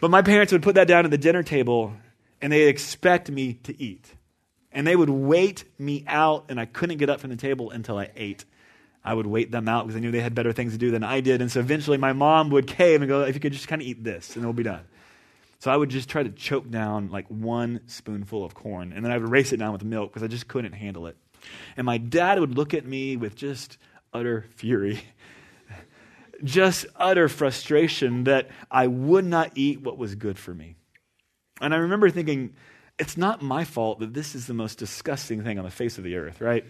[0.00, 1.92] But my parents would put that down at the dinner table,
[2.40, 4.06] and they expect me to eat.
[4.72, 7.98] And they would wait me out, and I couldn't get up from the table until
[7.98, 8.44] I ate.
[9.04, 11.04] I would wait them out because I knew they had better things to do than
[11.04, 11.42] I did.
[11.42, 13.86] And so eventually my mom would cave and go, if you could just kind of
[13.86, 14.84] eat this, and it'll be done.
[15.58, 19.12] So I would just try to choke down like one spoonful of corn, and then
[19.12, 21.16] I would race it down with milk because I just couldn't handle it.
[21.76, 23.78] And my dad would look at me with just
[24.12, 25.02] utter fury.
[26.44, 30.76] just utter frustration that I would not eat what was good for me.
[31.60, 32.54] And I remember thinking,
[32.98, 36.04] it's not my fault that this is the most disgusting thing on the face of
[36.04, 36.64] the earth, right?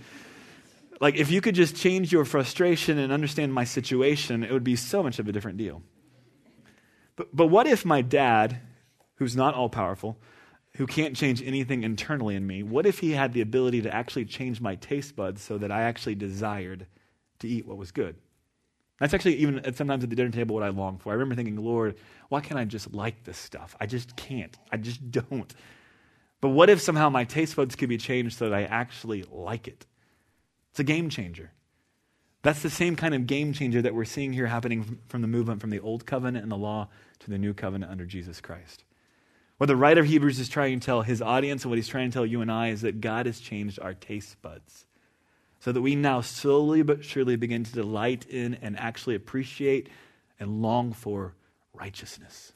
[1.01, 4.77] Like, if you could just change your frustration and understand my situation, it would be
[4.77, 5.83] so much of a different deal.
[7.17, 8.61] But, but what if my dad,
[9.17, 10.19] who's not all powerful,
[10.77, 14.25] who can't change anything internally in me, what if he had the ability to actually
[14.25, 16.87] change my taste buds so that I actually desired
[17.41, 18.17] to eat what was good?
[18.99, 21.11] That's actually even sometimes at the dinner table what I long for.
[21.11, 21.97] I remember thinking, Lord,
[22.29, 23.77] why can't I just like this stuff?
[23.81, 24.57] I just can't.
[24.73, 25.53] I just don't.
[26.41, 29.67] But what if somehow my taste buds could be changed so that I actually like
[29.69, 29.87] it?
[30.75, 31.53] It's a game changer.
[32.43, 35.61] That's the same kind of game changer that we're seeing here happening from the movement
[35.61, 36.89] from the old covenant and the law
[37.21, 38.83] to the new covenant under Jesus Christ.
[39.59, 42.11] What the writer of Hebrews is trying to tell his audience and what he's trying
[42.11, 44.87] to tell you and I is that God has changed our taste buds
[45.61, 49.89] so that we now slowly but surely begin to delight in and actually appreciate
[50.41, 51.37] and long for
[51.73, 52.53] righteousness.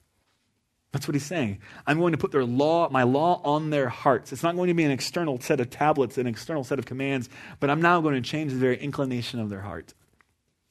[0.92, 1.58] That's what he's saying.
[1.86, 4.32] I'm going to put their law, my law on their hearts.
[4.32, 7.28] It's not going to be an external set of tablets, an external set of commands,
[7.60, 9.92] but I'm now going to change the very inclination of their heart.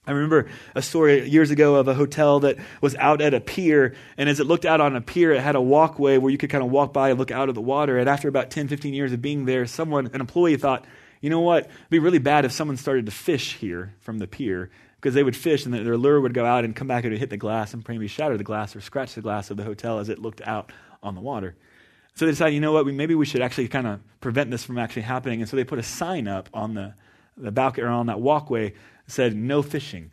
[0.07, 3.93] I remember a story years ago of a hotel that was out at a pier,
[4.17, 6.49] and as it looked out on a pier, it had a walkway where you could
[6.49, 7.97] kind of walk by and look out of the water.
[7.99, 10.85] And after about 10, 15 years of being there, someone, an employee, thought,
[11.19, 11.65] you know what?
[11.65, 15.23] It'd be really bad if someone started to fish here from the pier because they
[15.23, 17.73] would fish and their lure would go out and come back and hit the glass
[17.73, 20.41] and maybe shatter the glass or scratch the glass of the hotel as it looked
[20.41, 20.71] out
[21.03, 21.55] on the water.
[22.15, 22.85] So they decided, you know what?
[22.85, 25.41] We, maybe we should actually kind of prevent this from actually happening.
[25.41, 26.95] And so they put a sign up on the,
[27.37, 30.09] the balcony or on that walkway that said, no fishing.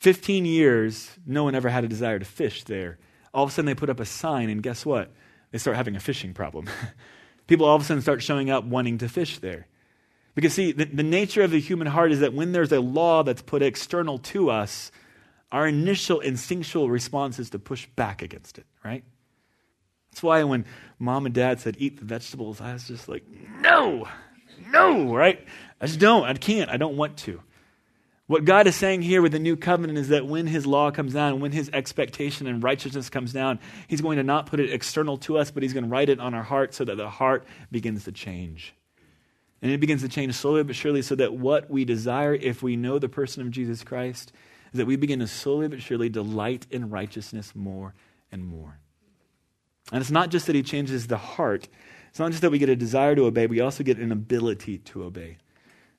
[0.00, 2.98] 15 years, no one ever had a desire to fish there.
[3.32, 5.10] All of a sudden, they put up a sign, and guess what?
[5.52, 6.68] They start having a fishing problem.
[7.46, 9.68] People all of a sudden start showing up wanting to fish there.
[10.36, 13.22] Because, see, the, the nature of the human heart is that when there's a law
[13.22, 14.92] that's put external to us,
[15.50, 19.02] our initial instinctual response is to push back against it, right?
[20.10, 20.66] That's why when
[20.98, 23.24] mom and dad said, eat the vegetables, I was just like,
[23.60, 24.06] no,
[24.68, 25.42] no, right?
[25.80, 26.24] I just don't.
[26.24, 26.68] I can't.
[26.68, 27.40] I don't want to.
[28.26, 31.14] What God is saying here with the new covenant is that when his law comes
[31.14, 35.16] down, when his expectation and righteousness comes down, he's going to not put it external
[35.18, 37.46] to us, but he's going to write it on our heart so that the heart
[37.70, 38.74] begins to change.
[39.66, 42.76] And it begins to change slowly but surely so that what we desire, if we
[42.76, 44.30] know the person of Jesus Christ,
[44.72, 47.92] is that we begin to slowly but surely delight in righteousness more
[48.30, 48.78] and more.
[49.90, 51.66] And it's not just that he changes the heart,
[52.10, 54.78] it's not just that we get a desire to obey, we also get an ability
[54.78, 55.38] to obey.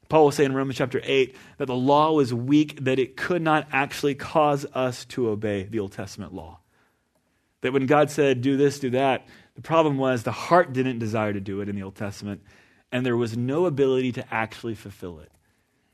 [0.07, 3.41] Paul will say in Romans chapter 8 that the law was weak, that it could
[3.41, 6.61] not actually cause us to obey the Old Testament law.
[7.59, 11.33] That when God said, do this, do that, the problem was the heart didn't desire
[11.33, 12.41] to do it in the Old Testament
[12.91, 15.31] and there was no ability to actually fulfill it.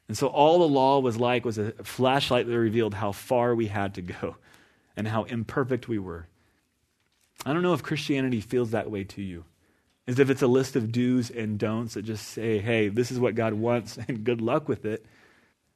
[0.08, 3.68] And so all the law was like was a flashlight that revealed how far we
[3.68, 4.36] had to go
[4.98, 6.28] and how imperfect we were.
[7.46, 9.46] I don't know if Christianity feels that way to you.
[10.06, 13.20] As if it's a list of do's and don'ts that just say, hey, this is
[13.20, 15.06] what God wants and good luck with it.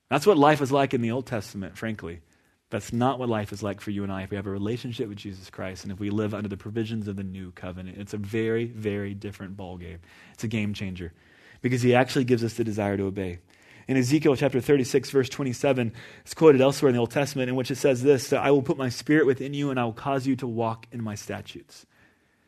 [0.09, 2.21] That's what life was like in the Old Testament, frankly.
[2.69, 5.07] That's not what life is like for you and I if we have a relationship
[5.07, 7.97] with Jesus Christ and if we live under the provisions of the new covenant.
[7.97, 9.99] It's a very, very different ballgame.
[10.33, 11.13] It's a game changer
[11.61, 13.39] because he actually gives us the desire to obey.
[13.87, 17.71] In Ezekiel chapter 36, verse 27, it's quoted elsewhere in the Old Testament, in which
[17.71, 20.35] it says this I will put my spirit within you and I will cause you
[20.37, 21.85] to walk in my statutes.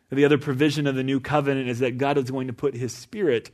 [0.09, 2.93] The other provision of the new covenant is that God is going to put his
[2.93, 3.51] spirit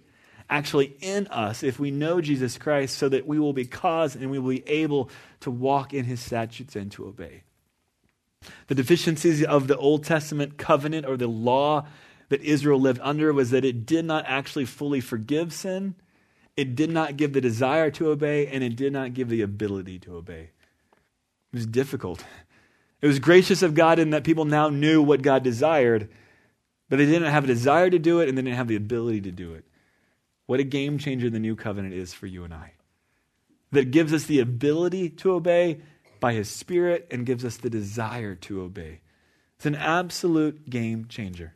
[0.49, 4.29] actually in us if we know Jesus Christ so that we will be caused and
[4.29, 5.10] we will be able
[5.41, 7.43] to walk in his statutes and to obey.
[8.67, 11.88] The deficiencies of the Old Testament covenant or the law
[12.29, 15.95] that Israel lived under was that it did not actually fully forgive sin,
[16.55, 19.99] it did not give the desire to obey, and it did not give the ability
[19.99, 20.49] to obey.
[21.53, 22.23] It was difficult.
[23.01, 26.10] It was gracious of God in that people now knew what God desired,
[26.89, 29.21] but they didn't have a desire to do it and they didn't have the ability
[29.21, 29.65] to do it.
[30.45, 32.73] What a game changer the new covenant is for you and I.
[33.71, 35.81] That gives us the ability to obey
[36.19, 39.01] by his spirit and gives us the desire to obey.
[39.58, 41.55] It's an absolute game changer.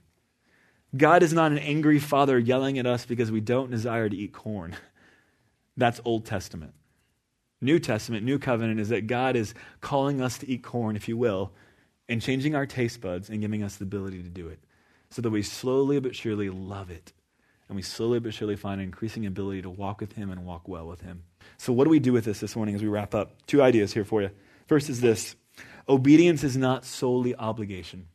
[0.95, 4.33] God is not an angry father yelling at us because we don't desire to eat
[4.33, 4.75] corn.
[5.77, 6.73] That's Old Testament.
[7.61, 11.17] New Testament, New Covenant is that God is calling us to eat corn, if you
[11.17, 11.51] will,
[12.07, 14.59] and changing our taste buds and giving us the ability to do it
[15.09, 17.13] so that we slowly but surely love it
[17.69, 20.67] and we slowly but surely find an increasing ability to walk with Him and walk
[20.67, 21.23] well with Him.
[21.57, 23.45] So, what do we do with this this morning as we wrap up?
[23.45, 24.31] Two ideas here for you.
[24.67, 25.35] First is this
[25.87, 28.07] obedience is not solely obligation.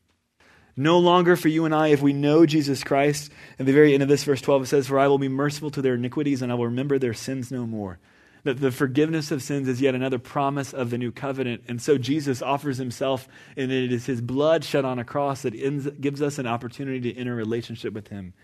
[0.76, 3.30] No longer for you and I, if we know Jesus Christ.
[3.60, 5.70] At the very end of this, verse 12, it says, For I will be merciful
[5.70, 8.00] to their iniquities, and I will remember their sins no more.
[8.42, 11.62] that the forgiveness of sins is yet another promise of the new covenant.
[11.66, 15.54] And so Jesus offers himself, and it is his blood shed on a cross that
[15.54, 18.34] ends, gives us an opportunity to enter relationship with him.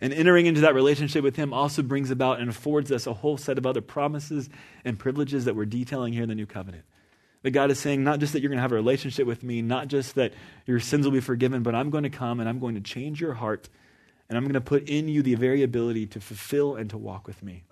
[0.00, 3.36] And entering into that relationship with him also brings about and affords us a whole
[3.36, 4.48] set of other promises
[4.84, 6.84] and privileges that we're detailing here in the new covenant.
[7.42, 9.62] That God is saying, not just that you're going to have a relationship with me,
[9.62, 10.32] not just that
[10.66, 13.20] your sins will be forgiven, but I'm going to come and I'm going to change
[13.20, 13.68] your heart,
[14.28, 17.26] and I'm going to put in you the very ability to fulfill and to walk
[17.26, 17.64] with me.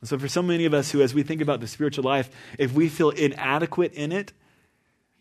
[0.00, 2.30] And so, for so many of us who, as we think about the spiritual life,
[2.58, 4.32] if we feel inadequate in it,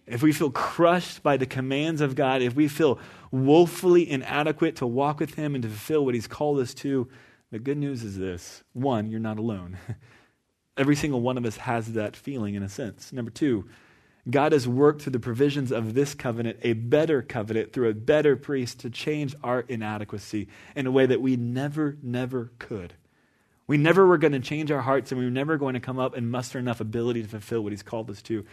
[0.07, 2.99] if we feel crushed by the commands of God, if we feel
[3.31, 7.07] woefully inadequate to walk with Him and to fulfill what He's called us to,
[7.51, 9.77] the good news is this one, you're not alone.
[10.77, 13.13] Every single one of us has that feeling in a sense.
[13.13, 13.65] Number two,
[14.29, 18.35] God has worked through the provisions of this covenant, a better covenant, through a better
[18.35, 22.93] priest to change our inadequacy in a way that we never, never could.
[23.67, 25.97] We never were going to change our hearts and we were never going to come
[25.97, 28.45] up and muster enough ability to fulfill what He's called us to.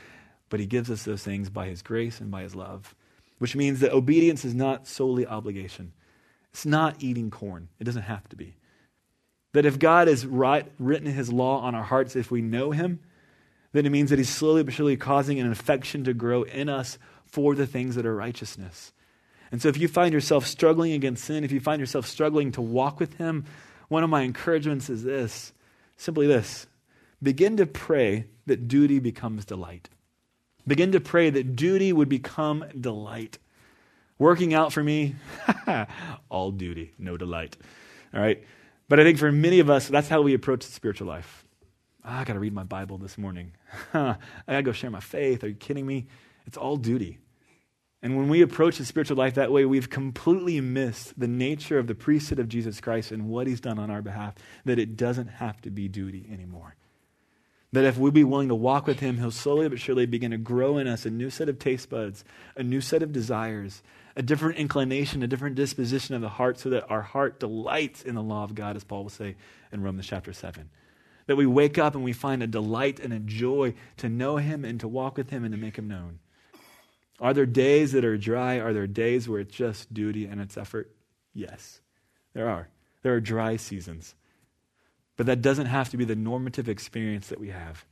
[0.53, 2.95] But He gives us those things by His grace and by His love,
[3.38, 5.93] which means that obedience is not solely obligation.
[6.53, 8.55] It's not eating corn, it doesn't have to be.
[9.55, 13.01] That if God has written His law on our hearts, if we know Him,
[13.73, 16.99] then it means that He's slowly but surely causing an affection to grow in us
[17.25, 18.93] for the things that are righteousness.
[19.51, 22.61] And so if you find yourself struggling against sin, if you find yourself struggling to
[22.61, 23.47] walk with Him,
[23.88, 25.55] one of my encouragements is this
[25.97, 26.67] simply this
[27.23, 29.88] begin to pray that duty becomes delight.
[30.66, 33.38] Begin to pray that duty would become delight.
[34.18, 35.16] Working out for me,
[36.29, 37.57] all duty, no delight.
[38.14, 38.42] All right?
[38.88, 41.44] But I think for many of us, that's how we approach the spiritual life.
[42.05, 43.53] Oh, I got to read my Bible this morning.
[43.94, 45.42] I got to go share my faith.
[45.44, 46.07] Are you kidding me?
[46.46, 47.18] It's all duty.
[48.03, 51.87] And when we approach the spiritual life that way, we've completely missed the nature of
[51.87, 55.29] the priesthood of Jesus Christ and what he's done on our behalf, that it doesn't
[55.29, 56.75] have to be duty anymore.
[57.73, 60.37] That if we be willing to walk with him, he'll slowly but surely begin to
[60.37, 62.23] grow in us a new set of taste buds,
[62.55, 63.83] a new set of desires,
[64.15, 68.15] a different inclination, a different disposition of the heart, so that our heart delights in
[68.15, 69.37] the law of God, as Paul will say
[69.73, 70.69] in Romans chapter 7.
[71.27, 74.67] That we wake up and we find a delight and a joy to know him
[74.67, 76.19] and to walk with him and to make him known.
[77.21, 78.59] Are there days that are dry?
[78.59, 80.91] Are there days where it's just duty and it's effort?
[81.33, 81.81] Yes,
[82.35, 82.69] there are.
[83.03, 84.15] There are dry seasons.
[85.23, 87.85] But that doesn't have to be the normative experience that we have.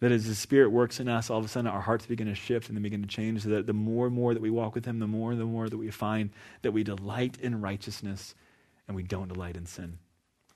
[0.00, 2.34] That as the Spirit works in us, all of a sudden our hearts begin to
[2.34, 3.44] shift and they begin to change.
[3.44, 5.44] So that the more and more that we walk with Him, the more and the
[5.44, 6.30] more that we find
[6.62, 8.34] that we delight in righteousness
[8.88, 9.98] and we don't delight in sin.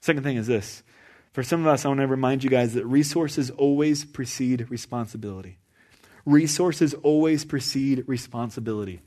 [0.01, 0.83] Second thing is this.
[1.35, 5.59] For some of us, I want to remind you guys that resources always precede responsibility.
[6.25, 9.03] Resources always precede responsibility.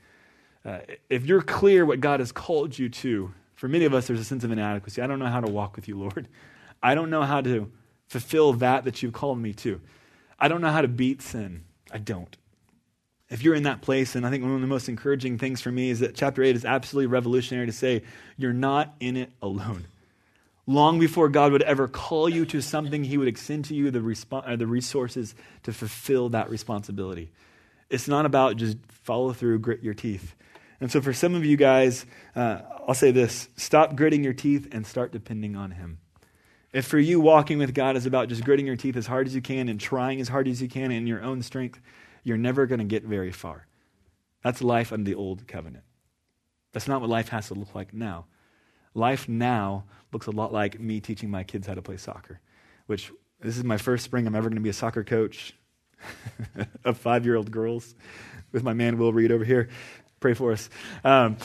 [0.64, 0.80] Uh,
[1.10, 4.24] if you're clear what God has called you to, for many of us, there's a
[4.24, 5.02] sense of inadequacy.
[5.02, 6.30] I don't know how to walk with you, Lord.
[6.82, 7.72] I don't know how to
[8.08, 9.82] fulfill that that you've called me to.
[10.40, 11.64] I don't know how to beat sin.
[11.92, 12.36] I don't.
[13.30, 15.72] If you're in that place, and I think one of the most encouraging things for
[15.72, 18.04] me is that chapter 8 is absolutely revolutionary to say,
[18.38, 19.88] you're not in it alone.
[20.68, 24.00] Long before God would ever call you to something, He would extend to you the,
[24.00, 27.32] resp- uh, the resources to fulfill that responsibility.
[27.90, 30.36] It's not about just follow through, grit your teeth.
[30.82, 34.68] And so, for some of you guys, uh, I'll say this stop gritting your teeth
[34.72, 36.00] and start depending on Him.
[36.76, 39.34] If for you, walking with God is about just gritting your teeth as hard as
[39.34, 41.80] you can and trying as hard as you can in your own strength,
[42.26, 43.66] you're never going to get very far.
[44.44, 45.86] That's life under the old covenant.
[46.74, 48.26] That's not what life has to look like now.
[48.94, 52.42] Life now looks a lot like me teaching my kids how to play soccer,
[52.88, 53.10] which
[53.40, 55.54] this is my first spring I'm ever going to be a soccer coach
[56.84, 57.96] of five year old girls
[58.52, 59.70] with my man Will Reed over here.
[60.20, 60.70] Pray for us.
[61.06, 61.38] Um,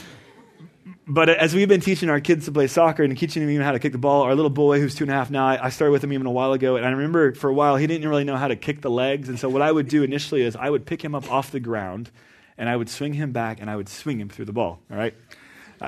[1.07, 3.72] but as we've been teaching our kids to play soccer and teaching them even how
[3.72, 5.92] to kick the ball, our little boy who's two and a half now, I started
[5.92, 8.24] with him even a while ago, and I remember for a while he didn't really
[8.24, 10.70] know how to kick the legs, and so what I would do initially is I
[10.70, 12.11] would pick him up off the ground,
[12.57, 14.81] and I would swing him back, and I would swing him through the ball.
[14.90, 15.14] All right,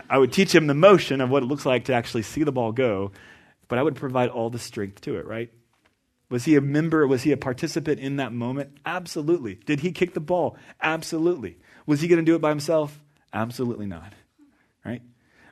[0.09, 2.53] I would teach him the motion of what it looks like to actually see the
[2.53, 3.13] ball go,
[3.69, 5.51] but I would provide all the strength to it, right?
[6.31, 7.07] Was he a member?
[7.07, 8.79] Was he a participant in that moment?
[8.87, 9.57] Absolutely.
[9.67, 10.57] Did he kick the ball?
[10.81, 11.59] Absolutely.
[11.85, 13.03] Was he going to do it by himself?
[13.35, 14.15] Absolutely not.
[14.85, 15.03] Right?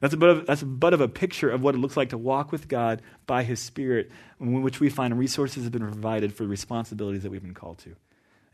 [0.00, 2.08] That's a, bit of, that's a bit of a picture of what it looks like
[2.10, 6.32] to walk with God by His Spirit, in which we find resources have been provided
[6.32, 7.94] for the responsibilities that we've been called to.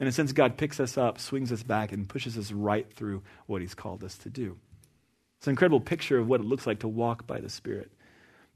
[0.00, 3.22] In a sense, God picks us up, swings us back, and pushes us right through
[3.46, 4.58] what He's called us to do.
[5.38, 7.92] It's an incredible picture of what it looks like to walk by the Spirit.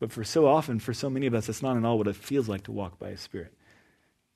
[0.01, 2.17] But for so often, for so many of us, it's not at all what it
[2.17, 3.55] feels like to walk by a Spirit.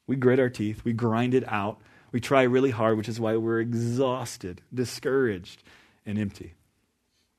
[0.06, 1.80] We grit our teeth, we grind it out,
[2.12, 5.62] we try really hard, which is why we're exhausted, discouraged,
[6.06, 6.54] and empty.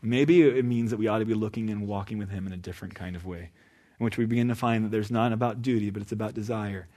[0.06, 2.58] Maybe it means that we ought to be looking and walking with Him in a
[2.58, 3.52] different kind of way,
[4.00, 6.88] in which we begin to find that there's not about duty, but it's about desire.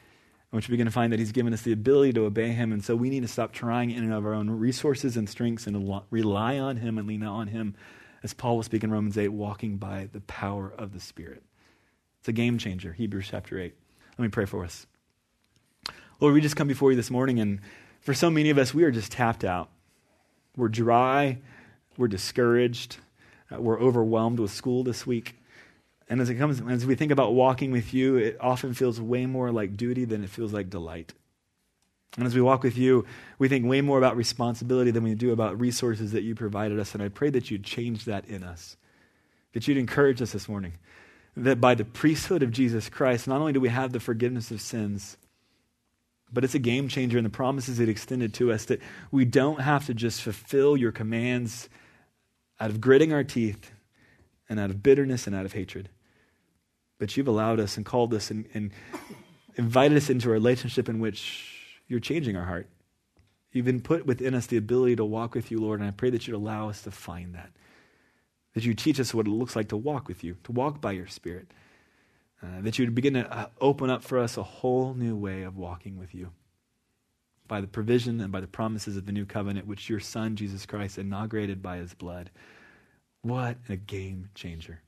[0.53, 2.73] In which we begin to find that He's given us the ability to obey Him.
[2.73, 5.67] And so we need to stop trying in and of our own resources and strengths
[5.67, 7.75] and rely on Him and lean on Him,
[8.23, 11.43] as Paul will speak in Romans 8, walking by the power of the Spirit.
[12.21, 13.75] It's a game changer, Hebrews chapter 8.
[14.19, 14.87] Let me pray for us.
[16.21, 17.61] Lord, we just come before you this morning, and
[18.01, 19.71] for so many of us, we are just tapped out.
[20.57, 21.39] We're dry,
[21.99, 22.97] we're discouraged,
[23.53, 25.35] uh, we're overwhelmed with school this week.
[26.09, 29.27] And as it comes, as we think about walking with you, it often feels way
[29.27, 31.13] more like duty than it feels like delight.
[32.17, 33.05] And as we walk with you,
[33.39, 36.95] we think way more about responsibility than we do about resources that you provided us.
[36.95, 38.77] And I pray that you'd change that in us,
[39.53, 40.75] that you'd encourage us this morning,
[41.37, 44.63] that by the priesthood of Jesus Christ, not only do we have the forgiveness of
[44.63, 45.19] sins,
[46.33, 48.81] but it's a game changer in the promises it extended to us that
[49.11, 51.69] we don't have to just fulfill your commands
[52.61, 53.71] out of gritting our teeth
[54.49, 55.89] and out of bitterness and out of hatred.
[56.99, 58.73] But you've allowed us and called us and, and
[59.57, 62.69] invited us into a relationship in which you're changing our heart.
[63.53, 66.11] You've been put within us the ability to walk with you, Lord, and I pray
[66.11, 67.51] that you'd allow us to find that.
[68.55, 70.93] That you teach us what it looks like to walk with you, to walk by
[70.93, 71.49] your Spirit.
[72.43, 75.43] Uh, that you would begin to uh, open up for us a whole new way
[75.43, 76.31] of walking with you
[77.49, 80.67] by the provision and by the promises of the new covenant, which your Son, Jesus
[80.67, 82.31] Christ, inaugurated by his blood.
[83.23, 84.81] What a game changer.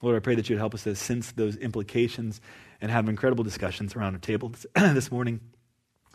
[0.00, 2.40] Lord, I pray that you'd help us to sense those implications
[2.80, 5.40] and have incredible discussions around a table this, this morning,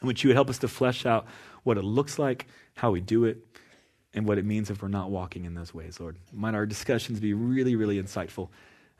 [0.02, 1.26] in which you would help us to flesh out
[1.64, 3.38] what it looks like, how we do it,
[4.14, 6.18] and what it means if we're not walking in those ways, Lord.
[6.34, 8.50] Might our discussions be really, really insightful,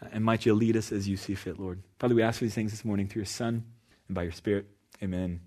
[0.02, 1.82] uh, and might you lead us as you see fit, Lord.
[2.00, 3.66] Father, we ask for these things this morning through your Son
[4.08, 4.68] and by your Spirit.
[5.04, 5.42] Amen.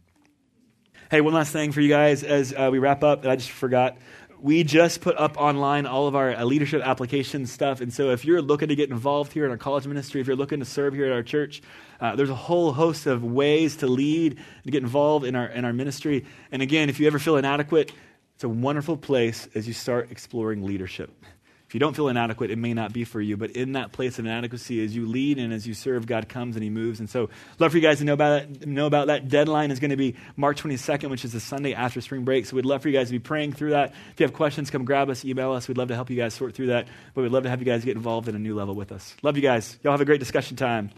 [1.10, 3.50] Hey, one last thing for you guys as uh, we wrap up that I just
[3.50, 3.96] forgot
[4.40, 7.80] we just put up online all of our uh, leadership application stuff.
[7.80, 10.36] And so if you're looking to get involved here in our college ministry, if you're
[10.36, 11.62] looking to serve here at our church,
[12.00, 15.64] uh, there's a whole host of ways to lead, to get involved in our, in
[15.64, 16.26] our ministry.
[16.52, 17.92] And again, if you ever feel inadequate,
[18.36, 21.10] it's a wonderful place as you start exploring leadership.
[21.70, 23.36] If you don't feel inadequate, it may not be for you.
[23.36, 26.56] But in that place of inadequacy, as you lead and as you serve, God comes
[26.56, 26.98] and He moves.
[26.98, 28.66] And so, love for you guys to know about that.
[28.66, 32.00] Know about that deadline is going to be March 22nd, which is the Sunday after
[32.00, 32.46] spring break.
[32.46, 33.92] So we'd love for you guys to be praying through that.
[34.10, 35.68] If you have questions, come grab us, email us.
[35.68, 36.88] We'd love to help you guys sort through that.
[37.14, 39.14] But we'd love to have you guys get involved at a new level with us.
[39.22, 39.78] Love you guys.
[39.84, 40.90] Y'all have a great discussion time.